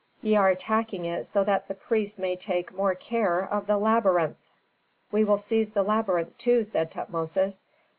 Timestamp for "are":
0.35-0.49